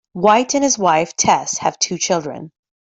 White 0.13 0.55
and 0.55 0.63
his 0.63 0.79
wife, 0.79 1.15
Tess, 1.15 1.59
have 1.59 1.77
two 1.77 1.99
children. 1.99 2.51